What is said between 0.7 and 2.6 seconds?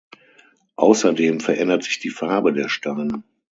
Außerdem verändert sich die Farbe